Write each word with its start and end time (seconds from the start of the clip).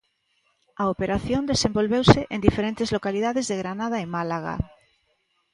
A 0.81 0.83
operación 0.93 1.43
desenvolveuse 1.51 2.21
en 2.33 2.39
diferentes 2.47 2.89
localidades 2.95 3.45
de 3.47 3.59
Granada 3.61 3.97
e 4.05 4.11
Málaga. 4.15 4.55